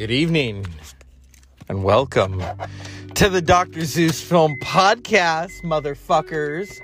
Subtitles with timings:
[0.00, 0.66] Good evening
[1.68, 2.42] and welcome
[3.16, 3.84] to the Dr.
[3.84, 6.80] Zeus Film Podcast, motherfuckers.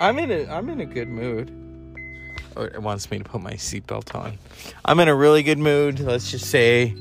[0.00, 1.52] I'm in a I'm in a good mood.
[2.56, 4.38] Oh, it wants me to put my seatbelt on.
[4.86, 6.00] I'm in a really good mood.
[6.00, 6.96] Let's just say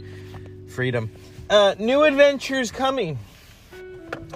[0.67, 1.09] freedom.
[1.49, 3.17] Uh, new adventures coming.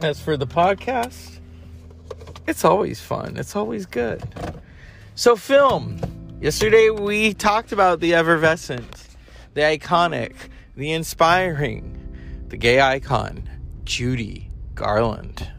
[0.02, 1.40] As for the podcast,
[2.48, 3.36] it's always fun.
[3.36, 4.24] It's always good.
[5.16, 6.00] So, film.
[6.40, 9.10] Yesterday we talked about the effervescent,
[9.55, 10.36] the iconic,
[10.76, 13.50] the inspiring, the gay icon,
[13.84, 15.52] Judy Garland.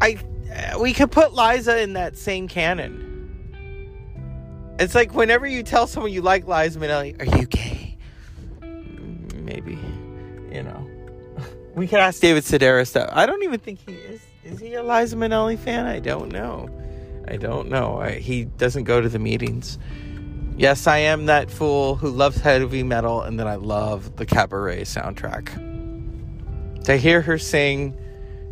[0.00, 0.18] I
[0.52, 3.08] uh, we could put Liza in that same canon.
[4.78, 7.96] It's like whenever you tell someone you like Liza Minnelli, are you gay?
[9.36, 9.78] Maybe,
[10.50, 10.88] you know.
[11.74, 13.16] We could ask David Sedaris that.
[13.16, 14.20] I don't even think he is.
[14.44, 15.86] Is he a Liza Minnelli fan?
[15.86, 16.68] I don't know.
[17.26, 17.98] I don't know.
[17.98, 19.78] I, he doesn't go to the meetings.
[20.62, 24.82] Yes, I am that fool who loves heavy metal and then I love the cabaret
[24.82, 26.84] soundtrack.
[26.84, 27.98] To hear her sing,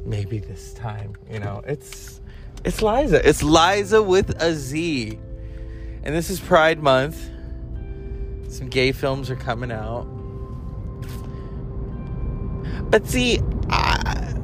[0.05, 2.21] maybe this time, you know, it's
[2.65, 3.29] it's Liza.
[3.29, 5.21] It's Liza with a Z.
[6.03, 7.31] And this is Pride Month.
[8.49, 10.03] Some gay films are coming out.
[12.91, 13.39] But see,
[13.69, 14.35] I,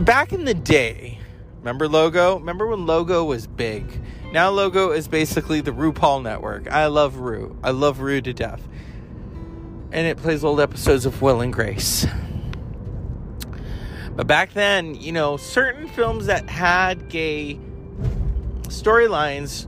[0.00, 1.20] back in the day,
[1.60, 2.40] remember Logo?
[2.40, 4.00] Remember when Logo was big?
[4.32, 6.70] Now Logo is basically the RuPaul network.
[6.70, 7.56] I love Ru.
[7.62, 8.66] I love Ru to death.
[9.90, 12.06] And it plays old episodes of Will and Grace.
[14.14, 17.58] But back then, you know, certain films that had gay
[18.64, 19.66] storylines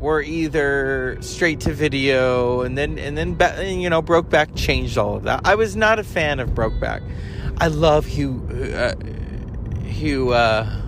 [0.00, 5.22] were either straight to video and then and then you know Brokeback changed all of
[5.24, 5.42] that.
[5.44, 7.02] I was not a fan of Brokeback.
[7.58, 8.94] I love Hugh uh,
[9.84, 10.85] Hugh uh,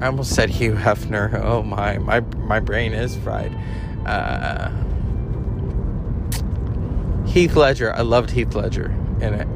[0.00, 1.42] I almost said Hugh Hefner.
[1.46, 3.56] Oh my, my my brain is fried.
[4.04, 4.70] Uh,
[7.26, 7.94] Heath Ledger.
[7.94, 9.48] I loved Heath Ledger in it.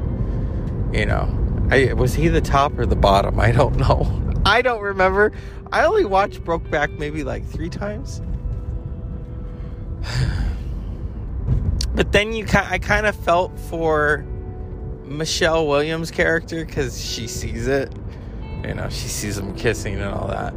[0.97, 3.39] You know, I was he the top or the bottom?
[3.39, 4.41] I don't know.
[4.47, 5.33] I don't remember.
[5.73, 8.22] I only watched Brokeback maybe like three times.
[11.95, 14.25] but then you, I kind of felt for
[15.05, 17.93] Michelle Williams' character because she sees it
[18.65, 20.54] you know, she sees them kissing and all that.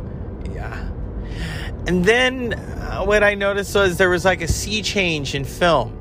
[0.54, 0.90] Yeah.
[1.88, 6.00] And then uh, what I noticed was there was like a sea change in film.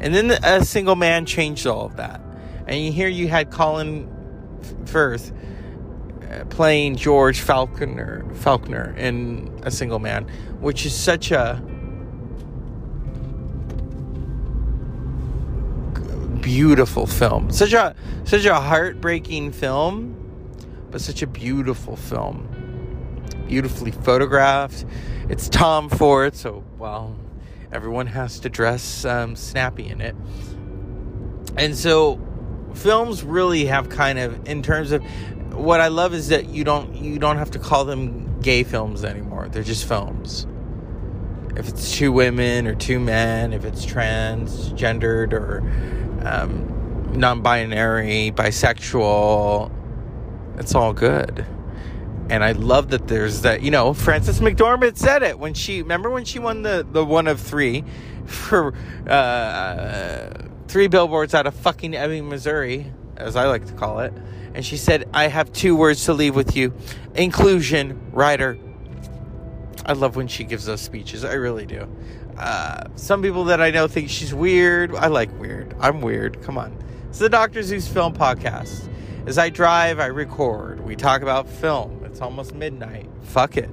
[0.00, 2.20] And then a single man changed all of that.
[2.66, 4.10] And here you had Colin
[4.86, 5.32] Firth
[6.30, 10.24] uh, playing George Falconer, Falconer in A Single Man,
[10.60, 11.62] which is such a
[16.40, 17.50] beautiful film.
[17.50, 17.94] Such a
[18.24, 20.23] such a heartbreaking film
[20.94, 22.46] but such a beautiful film.
[23.48, 24.84] Beautifully photographed.
[25.28, 27.18] It's Tom Ford, so, well,
[27.72, 30.14] everyone has to dress um, snappy in it.
[31.56, 32.20] And so,
[32.74, 35.02] films really have kind of, in terms of,
[35.52, 39.02] what I love is that you don't you don't have to call them gay films
[39.02, 39.48] anymore.
[39.48, 40.46] They're just films.
[41.56, 45.58] If it's two women or two men, if it's transgendered or
[46.24, 49.72] um, non-binary, bisexual,
[50.58, 51.46] it's all good.
[52.30, 56.08] And I love that there's that, you know, Frances McDormand said it when she, remember
[56.08, 57.84] when she won the, the one of three
[58.24, 58.74] for
[59.06, 60.30] uh,
[60.68, 64.12] three billboards out of fucking Ebbing, Missouri, as I like to call it.
[64.54, 66.72] And she said, I have two words to leave with you
[67.14, 68.58] inclusion, rider.
[69.84, 71.24] I love when she gives those speeches.
[71.24, 71.86] I really do.
[72.38, 74.94] Uh, some people that I know think she's weird.
[74.94, 75.74] I like weird.
[75.78, 76.42] I'm weird.
[76.42, 76.76] Come on.
[77.08, 77.62] It's the Dr.
[77.62, 78.88] Zeus Film Podcast.
[79.26, 80.84] As I drive, I record.
[80.84, 82.04] We talk about film.
[82.04, 83.08] It's almost midnight.
[83.22, 83.70] Fuck it.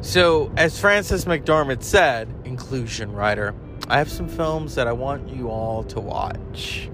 [0.00, 3.54] So, as Frances McDormand said, inclusion rider,
[3.88, 6.90] I have some films that I want you all to watch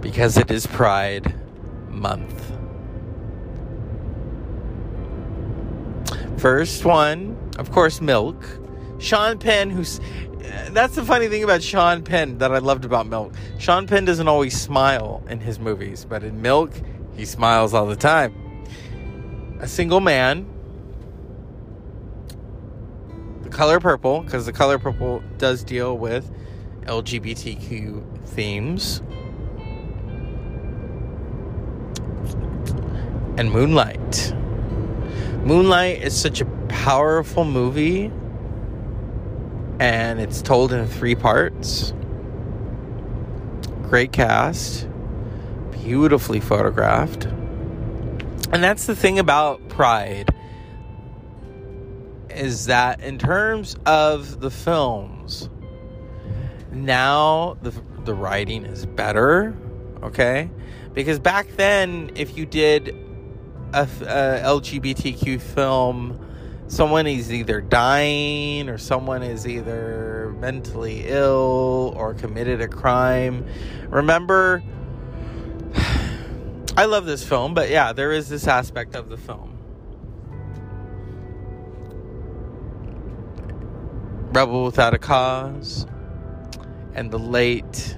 [0.00, 1.34] because it is Pride
[1.88, 2.52] Month.
[6.38, 8.44] First one, of course, Milk.
[8.98, 10.00] Sean Penn, who's
[10.70, 13.32] that's the funny thing about Sean Penn that I loved about Milk.
[13.58, 16.72] Sean Penn doesn't always smile in his movies, but in Milk,
[17.16, 18.34] he smiles all the time.
[19.60, 20.46] A single man.
[23.42, 26.30] The color purple, because the color purple does deal with
[26.82, 29.02] LGBTQ themes.
[33.36, 34.34] And Moonlight.
[35.44, 38.10] Moonlight is such a powerful movie
[39.82, 41.92] and it's told in three parts.
[43.82, 44.88] Great cast,
[45.72, 47.24] beautifully photographed.
[48.52, 50.32] And that's the thing about Pride.
[52.30, 55.50] is that in terms of the films,
[56.70, 57.72] now the
[58.04, 59.52] the writing is better,
[60.00, 60.48] okay?
[60.94, 62.90] Because back then, if you did
[63.72, 66.24] a, a LGBTQ film,
[66.68, 73.46] someone is either dying or someone is either mentally ill or committed a crime.
[73.88, 74.62] Remember,
[76.76, 79.58] I love this film, but yeah, there is this aspect of the film.
[84.32, 85.86] Rebel Without a Cause
[86.94, 87.96] and the late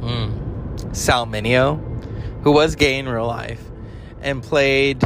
[0.00, 0.94] mm,
[2.42, 3.62] who was gay in real life
[4.22, 5.02] and played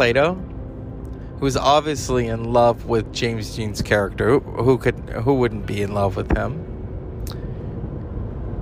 [0.00, 4.38] Plato, who was obviously in love with James Dean's character.
[4.38, 6.64] Who, could who wouldn't be in love with him?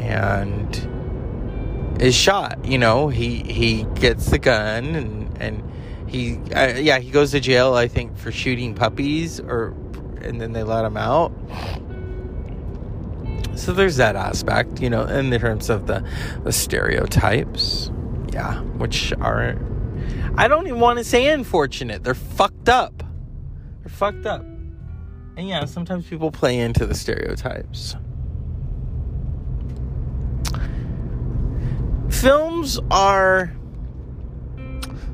[0.01, 2.65] And is shot.
[2.65, 7.39] You know, he he gets the gun and and he uh, yeah he goes to
[7.39, 7.75] jail.
[7.75, 9.77] I think for shooting puppies or
[10.21, 11.31] and then they let him out.
[13.55, 16.05] So there's that aspect, you know, in terms of the
[16.43, 17.93] the stereotypes,
[18.33, 19.57] yeah, which are
[20.39, 22.05] I don't even want to say unfortunate.
[22.05, 23.03] They're fucked up.
[23.83, 24.43] They're fucked up.
[24.43, 27.97] And yeah, sometimes people play into the stereotypes.
[32.09, 33.53] Films are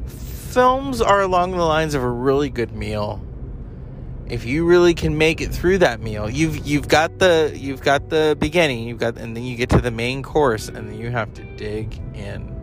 [0.06, 3.24] films are along the lines of a really good meal
[4.28, 8.08] if you really can make it through that meal you've you've got the you've got
[8.08, 11.10] the beginning you've got and then you get to the main course and then you
[11.10, 12.53] have to dig in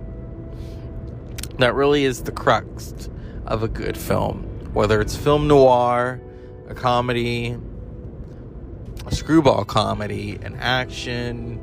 [1.61, 3.09] that really is the crux
[3.45, 4.43] of a good film
[4.73, 6.21] whether it's film noir
[6.67, 7.57] a comedy
[9.05, 11.59] a screwball comedy an action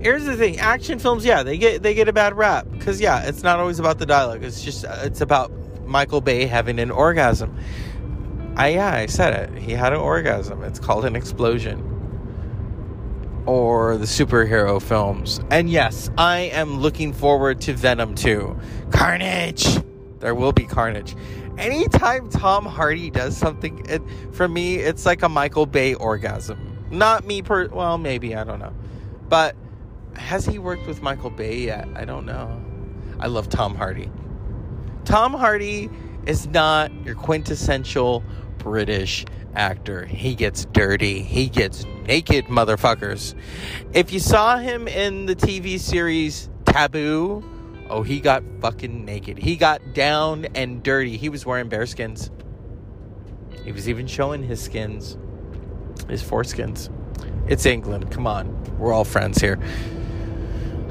[0.00, 3.24] here's the thing action films yeah they get they get a bad rap because yeah
[3.24, 5.52] it's not always about the dialogue it's just it's about
[5.86, 7.56] michael bay having an orgasm
[8.56, 9.58] I yeah, I said it.
[9.58, 10.62] He had an orgasm.
[10.62, 11.93] It's called an explosion.
[13.46, 15.40] Or the superhero films.
[15.50, 18.58] And yes, I am looking forward to Venom 2.
[18.90, 19.66] Carnage.
[20.20, 21.14] There will be carnage.
[21.58, 24.02] Anytime Tom Hardy does something, it,
[24.32, 26.78] for me, it's like a Michael Bay orgasm.
[26.90, 28.72] Not me per well, maybe, I don't know.
[29.28, 29.54] But
[30.16, 31.88] has he worked with Michael Bay yet?
[31.94, 32.60] I don't know.
[33.20, 34.10] I love Tom Hardy.
[35.04, 35.90] Tom Hardy
[36.26, 38.24] is not your quintessential
[38.64, 40.06] British actor.
[40.06, 41.20] He gets dirty.
[41.20, 43.34] He gets naked, motherfuckers.
[43.92, 47.44] If you saw him in the TV series Taboo,
[47.90, 49.36] oh, he got fucking naked.
[49.36, 51.18] He got down and dirty.
[51.18, 52.30] He was wearing bearskins.
[53.66, 55.18] He was even showing his skins,
[56.08, 56.88] his foreskins.
[57.46, 58.10] It's England.
[58.10, 58.78] Come on.
[58.78, 59.58] We're all friends here.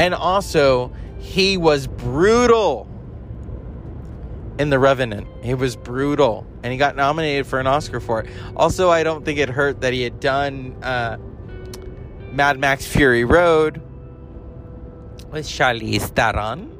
[0.00, 2.88] and also, he was brutal
[4.58, 5.26] in The Revenant.
[5.42, 8.30] He was brutal, and he got nominated for an Oscar for it.
[8.56, 11.16] Also, I don't think it hurt that he had done uh,
[12.32, 13.80] Mad Max Fury Road
[15.30, 16.70] with Charlize Theron,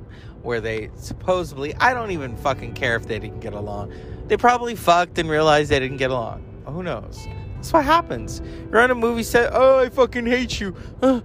[0.42, 3.92] where they supposedly, I don't even fucking care if they didn't get along.
[4.28, 6.44] They probably fucked and realized they didn't get along.
[6.66, 7.26] Who knows?
[7.64, 8.42] That's what happens.
[8.70, 9.48] You're on a movie set.
[9.54, 10.76] Oh, I fucking hate you.
[11.00, 11.22] I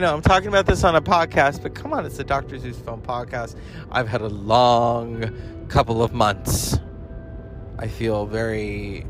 [0.00, 0.12] know.
[0.12, 3.00] I'm talking about this on a podcast, but come on, it's the Doctor Zeus Film
[3.00, 3.54] Podcast.
[3.92, 5.32] I've had a long
[5.68, 6.80] couple of months.
[7.78, 9.06] I feel very.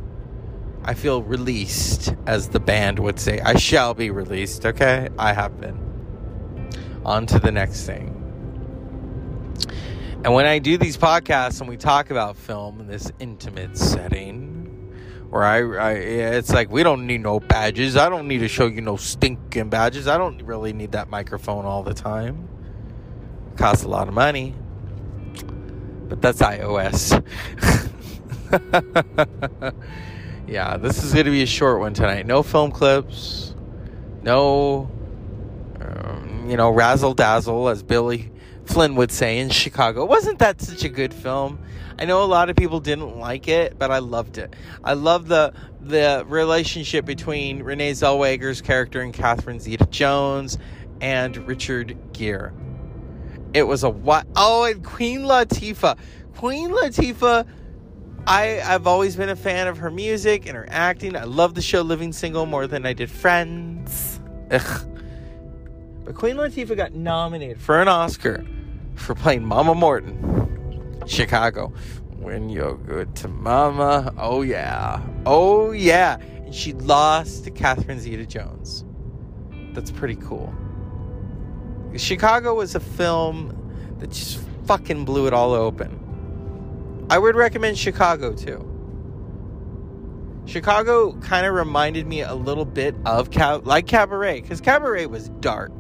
[0.85, 3.41] I feel released, as the band would say.
[3.41, 5.09] I shall be released, okay?
[5.19, 5.81] I have been.
[7.07, 8.11] On to the next thing.
[10.23, 14.62] And when I do these podcasts and we talk about film in this intimate setting,
[15.31, 17.97] where I, I it's like we don't need no badges.
[17.97, 20.07] I don't need to show you no stinking badges.
[20.09, 22.49] I don't really need that microphone all the time.
[23.53, 24.55] It costs a lot of money.
[26.09, 27.25] But that's iOS.
[30.47, 32.27] yeah, this is going to be a short one tonight.
[32.27, 33.55] No film clips.
[34.23, 34.91] No
[35.81, 38.32] um, you know, razzle dazzle as Billy
[38.65, 40.05] Flynn would say in Chicago.
[40.05, 41.59] Wasn't that such a good film?
[41.99, 44.55] I know a lot of people didn't like it, but I loved it.
[44.83, 50.59] I love the the relationship between Renee Zellweger's character and Catherine Zeta-Jones
[51.01, 52.53] and Richard Gere.
[53.53, 54.27] It was a what?
[54.37, 55.99] Oh, and Queen Latifah.
[56.37, 57.47] Queen Latifah.
[58.27, 61.17] I I've always been a fan of her music and her acting.
[61.17, 64.21] I love the show Living Single more than I did Friends.
[64.51, 64.92] Ugh.
[66.13, 68.45] But Queen Latifah got nominated for an Oscar
[68.97, 71.01] for playing Mama Morton.
[71.07, 71.73] Chicago.
[72.19, 74.13] When you're good to mama.
[74.19, 75.01] Oh, yeah.
[75.25, 76.19] Oh, yeah.
[76.19, 78.85] And she lost to Catherine Zeta Jones.
[79.73, 80.53] That's pretty cool.
[81.97, 87.07] Chicago was a film that just fucking blew it all open.
[87.09, 88.69] I would recommend Chicago too.
[90.45, 95.31] Chicago kind of reminded me a little bit of Cab- like Cabaret because Cabaret was
[95.41, 95.73] dark.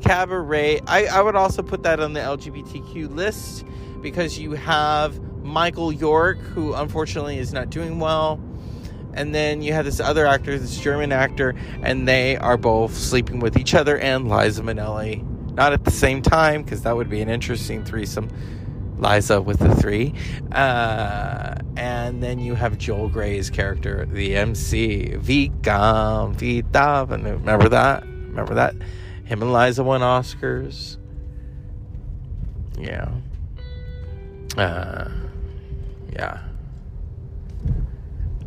[0.00, 3.64] Cabaret, I, I would also put that on the LGBTQ list
[4.00, 8.40] because you have Michael York, who unfortunately is not doing well.
[9.12, 13.40] And then you have this other actor, this German actor, and they are both sleeping
[13.40, 15.24] with each other and Liza Minnelli.
[15.54, 18.28] Not at the same time, because that would be an interesting threesome.
[18.98, 20.14] Liza with the three.
[20.52, 25.14] Uh, and then you have Joel Grey's character, the MC.
[25.16, 27.06] Vicam, Vita.
[27.08, 28.04] Remember that?
[28.04, 28.74] Remember that?
[29.30, 30.96] Him and Liza won Oscars.
[32.76, 33.08] Yeah.
[34.56, 35.08] Uh,
[36.12, 36.40] yeah.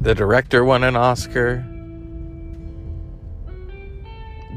[0.01, 1.65] The director won an Oscar.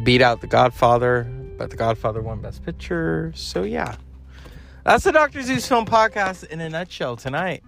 [0.02, 3.32] Beat out The Godfather, but The Godfather won Best Picture.
[3.36, 3.94] So, yeah.
[4.82, 5.42] That's the Dr.
[5.42, 7.62] Zeus Film Podcast in a nutshell tonight.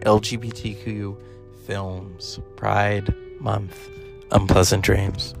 [0.00, 1.16] LGBTQ
[1.64, 3.88] films, Pride Month,
[4.32, 5.36] Unpleasant Dreams.